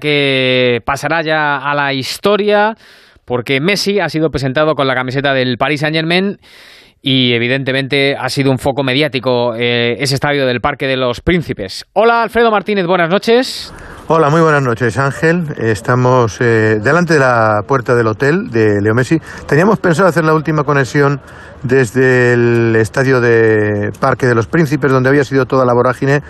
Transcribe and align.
que 0.00 0.80
pasará 0.84 1.22
ya 1.22 1.56
a 1.56 1.74
la 1.74 1.92
historia 1.92 2.74
porque 3.24 3.60
Messi 3.60 4.00
ha 4.00 4.08
sido 4.08 4.30
presentado 4.30 4.74
con 4.74 4.86
la 4.86 4.94
camiseta 4.94 5.34
del 5.34 5.58
Paris 5.58 5.80
Saint-Germain 5.80 6.38
y 7.02 7.34
evidentemente 7.34 8.16
ha 8.18 8.28
sido 8.28 8.50
un 8.50 8.58
foco 8.58 8.82
mediático 8.82 9.54
eh, 9.54 9.96
ese 9.98 10.14
estadio 10.14 10.46
del 10.46 10.60
Parque 10.60 10.86
de 10.86 10.96
los 10.96 11.20
Príncipes. 11.20 11.84
Hola 11.92 12.22
Alfredo 12.22 12.50
Martínez, 12.50 12.86
buenas 12.86 13.10
noches. 13.10 13.72
Hola, 14.08 14.30
muy 14.30 14.40
buenas 14.40 14.62
noches 14.62 14.98
Ángel. 14.98 15.52
Estamos 15.56 16.40
eh, 16.40 16.78
delante 16.80 17.14
de 17.14 17.18
la 17.18 17.62
puerta 17.66 17.96
del 17.96 18.06
hotel 18.06 18.50
de 18.52 18.80
Leo 18.80 18.94
Messi. 18.94 19.18
Teníamos 19.48 19.80
pensado 19.80 20.08
hacer 20.08 20.24
la 20.24 20.32
última 20.32 20.62
conexión 20.62 21.20
desde 21.64 22.34
el 22.34 22.76
estadio 22.76 23.20
de 23.20 23.90
Parque 23.98 24.28
de 24.28 24.36
los 24.36 24.46
Príncipes, 24.46 24.92
donde 24.92 25.08
había 25.08 25.24
sido 25.24 25.44
toda 25.46 25.64
la 25.64 25.74
vorágine 25.74 26.22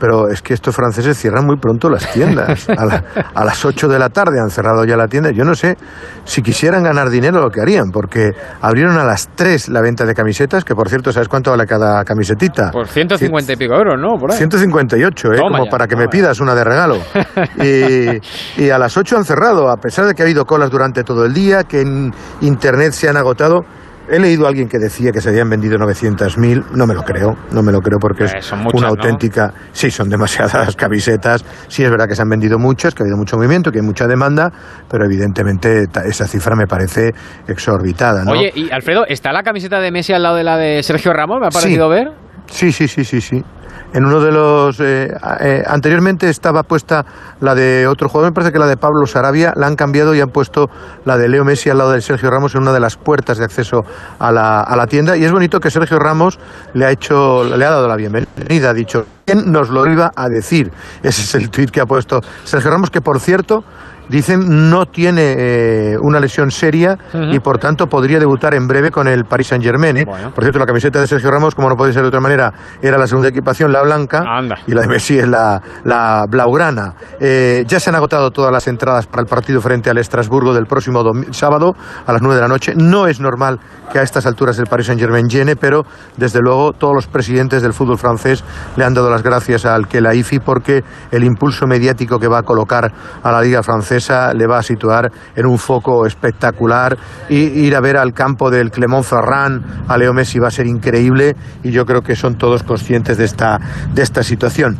pero 0.00 0.28
es 0.28 0.42
que 0.42 0.54
estos 0.54 0.74
franceses 0.74 1.16
cierran 1.16 1.44
muy 1.44 1.58
pronto 1.58 1.90
las 1.90 2.10
tiendas. 2.10 2.68
A, 2.70 3.44
las 3.44 3.64
8 3.64 3.88
de 3.88 3.98
la 3.98 4.08
tarde 4.08 4.40
han 4.40 4.50
cerrado 4.50 4.84
ya 4.84 4.96
la 4.96 5.06
tienda. 5.06 5.30
Yo 5.30 5.44
no 5.44 5.54
sé 5.54 5.76
si 6.24 6.42
quisieran 6.42 6.82
ganar 6.82 7.10
dinero 7.10 7.40
lo 7.40 7.50
que 7.50 7.60
harían, 7.60 7.90
porque 7.92 8.30
abrieron 8.62 8.98
a 8.98 9.04
las 9.04 9.28
3 9.34 9.68
la 9.68 9.82
venta 9.82 10.06
de 10.06 10.14
camisetas, 10.14 10.64
que 10.64 10.74
por 10.74 10.88
cierto, 10.88 11.12
¿sabes 11.12 11.28
cuánto 11.28 11.50
vale 11.50 11.66
cada 11.66 12.02
camisetita? 12.04 12.70
Por 12.70 12.88
150 12.88 13.52
y 13.52 13.56
pico 13.56 13.74
euros, 13.74 14.00
¿no? 14.00 14.18
Por 14.18 14.32
158, 14.32 15.32
¿eh? 15.34 15.38
Como 15.38 15.66
para 15.66 15.86
que 15.86 15.96
me 15.96 16.08
pidas 16.08 16.40
una 16.40 16.54
de 16.54 16.64
regalo. 16.64 16.96
Y, 17.62 18.62
y 18.62 18.70
a 18.70 18.78
las 18.78 18.96
8 18.96 19.16
han 19.18 19.24
cerrado, 19.24 19.70
a 19.70 19.76
pesar 19.76 20.06
de 20.06 20.14
que 20.14 20.22
ha 20.22 20.24
habido 20.24 20.44
colas 20.44 20.70
durante 20.70 21.02
todo 21.04 21.24
el 21.24 21.34
día, 21.34 21.64
que 21.64 21.80
en 21.80 22.12
Internet 22.40 22.92
se 22.92 23.08
han 23.08 23.16
agotado. 23.16 23.64
He 24.08 24.18
leído 24.18 24.46
a 24.46 24.48
alguien 24.48 24.68
que 24.68 24.78
decía 24.78 25.12
que 25.12 25.20
se 25.20 25.28
habían 25.28 25.48
vendido 25.48 25.78
900.000. 25.78 26.72
No 26.72 26.84
me 26.84 26.94
lo 26.94 27.02
creo, 27.02 27.36
no 27.52 27.62
me 27.62 27.70
lo 27.70 27.80
creo 27.80 27.98
porque 28.00 28.24
es 28.24 28.32
eh, 28.32 28.56
una 28.72 28.88
auténtica. 28.88 29.52
Sí, 29.70 29.88
son 29.88 30.08
demasiadas 30.08 30.74
camisetas. 30.74 31.44
Sí, 31.68 31.84
es 31.84 31.90
verdad 31.90 32.08
que 32.08 32.16
se 32.16 32.22
han 32.22 32.28
vendido 32.28 32.58
muchas, 32.58 32.92
que 32.92 33.02
ha 33.02 33.04
habido 33.04 33.16
mucho 33.16 33.36
movimiento, 33.36 33.70
que 33.70 33.78
hay 33.78 33.86
mucha 33.86 34.08
demanda, 34.08 34.50
pero 34.88 35.04
evidentemente 35.04 35.84
esa 36.06 36.26
cifra 36.26 36.56
me 36.56 36.66
parece 36.66 37.12
exorbitada. 37.46 38.24
¿no? 38.24 38.32
Oye, 38.32 38.50
y 38.52 38.68
Alfredo, 38.72 39.06
¿está 39.06 39.32
la 39.32 39.44
camiseta 39.44 39.78
de 39.78 39.92
Messi 39.92 40.12
al 40.12 40.24
lado 40.24 40.34
de 40.34 40.42
la 40.42 40.56
de 40.56 40.82
Sergio 40.82 41.12
Ramos? 41.12 41.38
¿Me 41.40 41.46
ha 41.46 41.50
parecido 41.50 41.88
ver? 41.88 42.08
Sí, 42.46 42.72
sí, 42.72 42.88
sí, 42.88 43.04
sí, 43.04 43.20
sí. 43.20 43.44
En 43.92 44.04
uno 44.04 44.20
de 44.20 44.30
los. 44.30 44.78
Eh, 44.80 45.08
eh, 45.40 45.62
anteriormente 45.66 46.28
estaba 46.28 46.62
puesta 46.62 47.04
la 47.40 47.54
de 47.54 47.86
otro 47.88 48.08
jugador, 48.08 48.30
me 48.30 48.34
parece 48.34 48.52
que 48.52 48.58
la 48.58 48.66
de 48.66 48.76
Pablo 48.76 49.06
Sarabia, 49.06 49.52
la 49.56 49.66
han 49.66 49.74
cambiado 49.74 50.14
y 50.14 50.20
han 50.20 50.28
puesto 50.28 50.68
la 51.04 51.18
de 51.18 51.28
Leo 51.28 51.44
Messi 51.44 51.70
al 51.70 51.78
lado 51.78 51.92
de 51.92 52.00
Sergio 52.00 52.30
Ramos 52.30 52.54
en 52.54 52.62
una 52.62 52.72
de 52.72 52.80
las 52.80 52.96
puertas 52.96 53.38
de 53.38 53.44
acceso 53.44 53.82
a 54.18 54.30
la, 54.30 54.60
a 54.60 54.76
la 54.76 54.86
tienda. 54.86 55.16
Y 55.16 55.24
es 55.24 55.32
bonito 55.32 55.58
que 55.58 55.70
Sergio 55.70 55.98
Ramos 55.98 56.38
le 56.74 56.86
ha 56.86 56.90
hecho, 56.90 57.44
le 57.44 57.64
ha 57.64 57.70
dado 57.70 57.88
la 57.88 57.96
bienvenida, 57.96 58.70
ha 58.70 58.74
dicho, 58.74 59.06
¿quién 59.30 59.52
nos 59.52 59.70
lo 59.70 59.86
iba 59.86 60.10
a 60.14 60.28
decir? 60.28 60.70
Ese 61.02 61.22
es 61.22 61.34
el 61.34 61.50
tuit 61.50 61.70
que 61.70 61.80
ha 61.80 61.86
puesto 61.86 62.20
Sergio 62.44 62.70
Ramos, 62.70 62.90
que 62.90 63.00
por 63.00 63.20
cierto 63.20 63.64
dicen 64.10 64.68
no 64.70 64.86
tiene 64.86 65.34
eh, 65.38 65.96
una 66.00 66.18
lesión 66.18 66.50
seria 66.50 66.98
y 67.14 67.38
por 67.38 67.58
tanto 67.58 67.86
podría 67.86 68.18
debutar 68.18 68.54
en 68.54 68.66
breve 68.66 68.90
con 68.90 69.06
el 69.06 69.24
Paris 69.24 69.46
Saint 69.48 69.64
Germain. 69.64 69.96
¿eh? 69.96 70.04
Por 70.04 70.42
cierto, 70.42 70.58
la 70.58 70.66
camiseta 70.66 71.00
de 71.00 71.06
Sergio 71.06 71.30
Ramos, 71.30 71.54
como 71.54 71.68
no 71.68 71.76
puede 71.76 71.92
ser 71.92 72.02
de 72.02 72.08
otra 72.08 72.20
manera, 72.20 72.52
era 72.82 72.98
la 72.98 73.06
segunda 73.06 73.28
equipación, 73.28 73.72
la 73.72 73.82
blanca, 73.82 74.24
y 74.66 74.72
la 74.72 74.82
de 74.82 74.88
Messi 74.88 75.18
es 75.18 75.28
la, 75.28 75.62
la 75.84 76.26
blaugrana. 76.28 76.94
Eh, 77.20 77.64
ya 77.68 77.78
se 77.78 77.90
han 77.90 77.96
agotado 77.96 78.30
todas 78.32 78.52
las 78.52 78.66
entradas 78.66 79.06
para 79.06 79.22
el 79.22 79.28
partido 79.28 79.60
frente 79.60 79.90
al 79.90 79.98
Estrasburgo 79.98 80.52
del 80.52 80.66
próximo 80.66 81.04
sábado 81.30 81.76
a 82.04 82.12
las 82.12 82.20
9 82.20 82.34
de 82.34 82.40
la 82.40 82.48
noche. 82.48 82.72
No 82.74 83.06
es 83.06 83.20
normal 83.20 83.60
que 83.92 84.00
a 84.00 84.02
estas 84.02 84.26
alturas 84.26 84.58
el 84.58 84.66
Paris 84.66 84.86
Saint 84.86 85.00
Germain 85.00 85.28
llene, 85.28 85.54
pero 85.54 85.84
desde 86.16 86.40
luego 86.40 86.72
todos 86.72 86.94
los 86.94 87.06
presidentes 87.06 87.62
del 87.62 87.72
fútbol 87.72 87.98
francés 87.98 88.42
le 88.76 88.84
han 88.84 88.94
dado 88.94 89.08
las 89.08 89.19
gracias 89.22 89.64
al 89.66 89.86
IFI 89.90 90.40
porque 90.40 90.82
el 91.10 91.24
impulso 91.24 91.66
mediático 91.66 92.18
que 92.18 92.28
va 92.28 92.38
a 92.38 92.42
colocar 92.42 92.92
a 93.22 93.32
la 93.32 93.42
liga 93.42 93.62
francesa 93.62 94.32
le 94.34 94.46
va 94.46 94.58
a 94.58 94.62
situar 94.62 95.10
en 95.36 95.46
un 95.46 95.58
foco 95.58 96.06
espectacular 96.06 96.96
y 97.28 97.36
ir 97.36 97.76
a 97.76 97.80
ver 97.80 97.96
al 97.96 98.12
campo 98.12 98.50
del 98.50 98.70
Clermont 98.70 99.04
Ferrand 99.04 99.64
a 99.88 99.96
Leo 99.96 100.12
Messi 100.12 100.38
va 100.38 100.48
a 100.48 100.50
ser 100.50 100.66
increíble 100.66 101.36
y 101.62 101.70
yo 101.70 101.84
creo 101.86 102.02
que 102.02 102.16
son 102.16 102.36
todos 102.36 102.62
conscientes 102.62 103.18
de 103.18 103.24
esta, 103.24 103.60
de 103.92 104.02
esta 104.02 104.22
situación. 104.22 104.78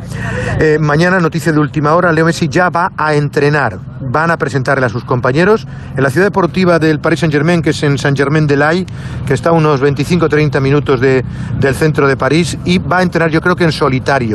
Eh, 0.59 0.77
mañana, 0.79 1.19
noticia 1.19 1.51
de 1.51 1.59
última 1.59 1.95
hora, 1.95 2.11
Leo 2.11 2.25
Messi 2.25 2.47
ya 2.47 2.69
va 2.69 2.91
a 2.97 3.13
entrenar. 3.13 3.79
Van 4.01 4.31
a 4.31 4.37
presentarle 4.37 4.85
a 4.85 4.89
sus 4.89 5.03
compañeros 5.03 5.67
en 5.95 6.03
la 6.03 6.09
ciudad 6.09 6.27
deportiva 6.27 6.79
del 6.79 6.99
Paris 6.99 7.19
Saint 7.19 7.33
Germain, 7.33 7.61
que 7.61 7.69
es 7.69 7.83
en 7.83 7.97
Saint 7.97 8.17
Germain 8.17 8.47
de 8.47 8.57
Lai, 8.57 8.85
que 9.27 9.33
está 9.33 9.49
a 9.49 9.53
unos 9.53 9.81
25-30 9.81 10.59
minutos 10.59 10.99
de, 10.99 11.23
del 11.59 11.75
centro 11.75 12.07
de 12.07 12.17
París 12.17 12.57
y 12.65 12.79
va 12.79 12.99
a 12.99 13.03
entrenar 13.03 13.29
yo 13.29 13.41
creo 13.41 13.55
que 13.55 13.63
en 13.63 13.71
solitario. 13.71 14.30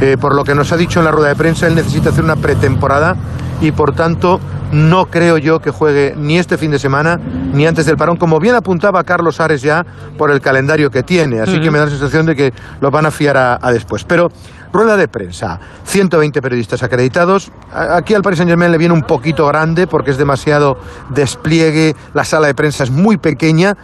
Eh, 0.00 0.16
por 0.20 0.34
lo 0.34 0.44
que 0.44 0.54
nos 0.54 0.72
ha 0.72 0.76
dicho 0.76 1.00
en 1.00 1.04
la 1.04 1.10
rueda 1.10 1.28
de 1.28 1.36
prensa, 1.36 1.66
él 1.66 1.74
necesita 1.74 2.10
hacer 2.10 2.24
una 2.24 2.36
pretemporada 2.36 3.16
y 3.60 3.72
por 3.72 3.94
tanto 3.94 4.40
no 4.72 5.06
creo 5.06 5.38
yo 5.38 5.60
que 5.60 5.70
juegue 5.70 6.14
ni 6.16 6.38
este 6.38 6.56
fin 6.56 6.70
de 6.70 6.78
semana 6.78 7.20
ni 7.52 7.66
antes 7.66 7.84
del 7.86 7.96
parón, 7.96 8.16
como 8.16 8.40
bien 8.40 8.54
apuntaba 8.54 9.04
Carlos 9.04 9.38
Ares 9.40 9.60
ya 9.60 9.84
por 10.16 10.30
el 10.30 10.40
calendario 10.40 10.90
que 10.90 11.02
tiene. 11.02 11.40
Así 11.40 11.60
que 11.60 11.70
me 11.70 11.78
da 11.78 11.84
la 11.84 11.90
sensación 11.90 12.24
de 12.26 12.34
que 12.34 12.52
lo 12.80 12.90
van 12.90 13.06
a 13.06 13.10
fiar 13.10 13.36
a, 13.36 13.58
a 13.60 13.70
después. 13.70 14.04
Pero 14.04 14.32
rueda 14.72 14.96
de 14.96 15.06
prensa, 15.08 15.60
120 15.84 16.40
periodistas 16.40 16.82
acreditados. 16.82 17.52
Aquí 17.72 18.14
al 18.14 18.22
Paris 18.22 18.38
Saint 18.38 18.48
Germain 18.48 18.72
le 18.72 18.78
viene 18.78 18.94
un 18.94 19.02
poquito 19.02 19.46
grande 19.46 19.86
porque 19.86 20.10
es 20.10 20.16
demasiado 20.16 20.78
despliegue, 21.10 21.94
la 22.14 22.24
sala 22.24 22.46
de 22.46 22.54
prensa 22.54 22.84
es 22.84 22.90
muy 22.90 23.18
pequeña. 23.18 23.76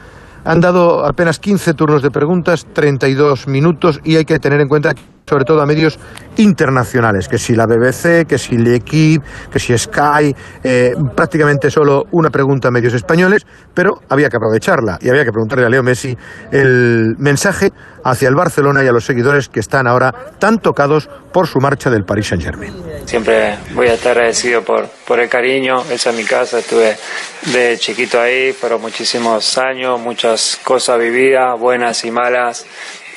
Han 0.49 0.61
dado 0.61 1.05
apenas 1.05 1.39
15 1.39 1.75
turnos 1.75 2.01
de 2.01 2.11
preguntas, 2.11 2.67
32 2.73 3.49
minutos 3.49 4.01
y 4.03 4.17
hay 4.17 4.25
que 4.25 4.39
tener 4.39 4.63
en 4.63 4.69
cuenta 4.69 4.95
sobre 5.27 5.45
todo 5.45 5.61
a 5.61 5.67
medios 5.67 5.99
internacionales, 6.39 7.29
que 7.29 7.37
si 7.37 7.55
la 7.55 7.67
BBC, 7.67 8.27
que 8.27 8.39
si 8.39 8.57
L'Equipe, 8.57 9.23
que 9.53 9.59
si 9.59 9.77
Sky, 9.77 10.35
eh, 10.65 10.95
prácticamente 11.15 11.71
solo 11.71 12.05
una 12.13 12.31
pregunta 12.31 12.69
a 12.69 12.71
medios 12.71 12.95
españoles, 12.95 13.47
pero 13.75 14.01
había 14.09 14.31
que 14.31 14.39
aprovecharla 14.39 14.99
y 15.03 15.11
había 15.11 15.27
que 15.27 15.33
preguntarle 15.33 15.67
a 15.67 15.69
Leo 15.69 15.83
Messi 15.83 16.17
el 16.51 17.15
mensaje 17.19 17.71
hacia 18.03 18.31
el 18.31 18.35
Barcelona 18.35 18.83
y 18.83 18.89
a 18.89 18.93
los 18.93 19.05
seguidores 19.05 19.51
que 19.51 19.61
están 19.61 19.87
ahora 19.87 20.15
tan 20.39 20.61
tocados 20.61 21.11
por 21.31 21.47
su 21.47 21.61
marcha 21.61 21.91
del 21.91 22.05
Paris 22.05 22.29
Saint 22.29 22.43
Germain. 22.43 22.88
Siempre 23.09 23.57
voy 23.71 23.89
a 23.89 23.95
estar 23.95 24.13
agradecido 24.13 24.63
por, 24.63 24.87
por 25.07 25.19
el 25.19 25.31
cariño, 25.31 25.83
esa 25.91 26.11
es 26.11 26.17
mi 26.17 26.25
casa, 26.25 26.59
estuve 26.59 26.95
de 27.41 27.79
chiquito 27.79 28.21
ahí, 28.21 28.55
pero 28.61 28.79
muchísimos 28.79 29.57
años, 29.57 29.99
muchas 29.99 30.61
cosas 30.63 30.99
vividas, 30.99 31.59
buenas 31.59 32.05
y 32.05 32.11
malas. 32.11 32.67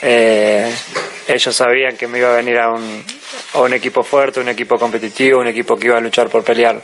Eh, 0.01 0.73
ellos 1.27 1.53
sabían 1.53 1.97
que 1.97 2.07
me 2.07 2.19
iba 2.19 2.31
a 2.31 2.37
venir 2.37 2.57
a 2.59 2.71
un, 2.71 3.03
a 3.53 3.59
un 3.59 3.73
equipo 3.73 4.01
fuerte, 4.01 4.39
un 4.39 4.47
equipo 4.47 4.79
competitivo, 4.79 5.41
un 5.41 5.47
equipo 5.47 5.75
que 5.75 5.87
iba 5.87 5.97
a 5.97 6.01
luchar 6.01 6.29
por 6.29 6.41
pelear 6.41 6.81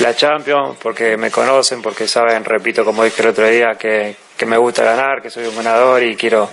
la 0.00 0.16
Champions, 0.16 0.76
porque 0.82 1.16
me 1.16 1.30
conocen, 1.30 1.80
porque 1.80 2.08
saben, 2.08 2.44
repito, 2.44 2.84
como 2.84 3.04
dije 3.04 3.22
el 3.22 3.28
otro 3.28 3.46
día, 3.46 3.76
que, 3.78 4.16
que 4.36 4.44
me 4.44 4.56
gusta 4.56 4.82
ganar, 4.82 5.22
que 5.22 5.30
soy 5.30 5.46
un 5.46 5.54
ganador 5.54 6.02
y 6.02 6.16
quiero, 6.16 6.50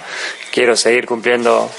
quiero 0.51 0.75
seguir 0.75 1.07
cumpliendo 1.07 1.71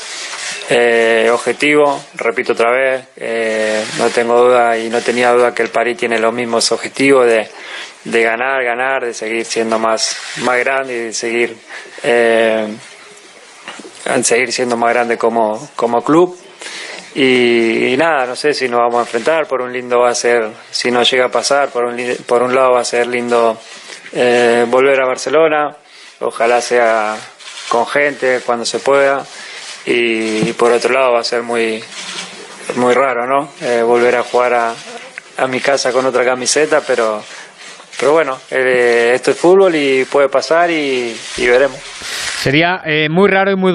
eh, 0.71 1.31
objetivo, 1.33 2.01
repito 2.15 2.53
otra 2.53 2.71
vez, 2.71 3.05
eh, 3.17 3.83
no 3.99 4.09
tengo 4.11 4.39
duda 4.45 4.77
y 4.77 4.91
no 4.91 5.01
tenía 5.01 5.33
duda 5.33 5.55
que 5.55 5.63
el 5.63 5.71
París 5.71 5.97
tiene 5.97 6.19
los 6.19 6.33
mismos 6.33 6.71
objetivos 6.73 7.27
de, 7.27 7.49
de 8.05 8.23
ganar, 8.23 8.63
ganar, 8.63 9.05
de 9.05 9.15
seguir 9.15 9.45
siendo 9.45 9.79
más, 9.79 10.17
más 10.43 10.59
grande 10.59 10.95
y 10.95 10.99
de 10.99 11.13
seguir 11.13 11.57
eh, 12.03 12.67
seguir 14.23 14.53
siendo 14.53 14.77
más 14.77 14.93
grande 14.93 15.17
como, 15.17 15.71
como 15.77 16.03
club. 16.03 16.39
Y, 17.15 17.97
nada, 17.97 18.27
no 18.27 18.37
sé 18.37 18.55
si 18.55 18.69
nos 18.69 18.81
vamos 18.81 18.97
a 18.97 19.01
enfrentar, 19.01 19.47
por 19.47 19.63
un 19.63 19.73
lindo 19.73 20.01
va 20.01 20.11
a 20.11 20.15
ser, 20.15 20.51
si 20.71 20.91
no 20.91 21.03
llega 21.03 21.27
a 21.27 21.31
pasar, 21.31 21.71
por 21.71 21.85
un, 21.85 21.97
por 22.27 22.43
un 22.43 22.55
lado 22.55 22.73
va 22.73 22.81
a 22.81 22.85
ser 22.85 23.07
lindo 23.07 23.59
eh, 24.13 24.65
volver 24.69 25.01
a 25.01 25.07
Barcelona, 25.07 25.75
ojalá 26.21 26.61
sea 26.61 27.17
con 27.69 27.87
gente 27.87 28.41
cuando 28.45 28.65
se 28.65 28.79
pueda, 28.79 29.25
y, 29.91 30.53
por 30.53 30.73
otro 30.73 30.93
lado 30.93 31.13
va 31.13 31.21
a 31.21 31.25
ser 31.25 31.43
muy, 31.43 31.83
muy 32.77 32.95
raro, 32.95 33.27
¿no? 33.27 33.51
Eh, 33.61 33.83
volver 33.83 34.17
a 34.17 34.23
jugar 34.23 34.55
a, 34.55 34.75
a 35.39 35.47
mi 35.47 35.61
casa 35.61 35.93
con 35.93 36.05
otra 36.05 36.25
camiseta, 36.25 36.83
pero 36.87 37.23
pero 37.99 38.13
bueno, 38.13 38.39
eh, 38.53 39.11
esto 39.15 39.33
es 39.33 39.37
fútbol 39.37 39.75
y 39.75 40.05
puede 40.05 40.29
pasar 40.29 40.71
y, 40.71 41.17
veremos. 41.37 41.79
Sería 42.41 42.81
eh, 42.85 43.09
muy 43.11 43.29
raro 43.29 43.51
y 43.51 43.57
muy 43.57 43.67